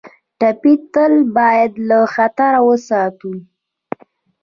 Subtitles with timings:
[0.39, 1.03] ټپي ته
[1.37, 3.31] باید له خطره وساتو.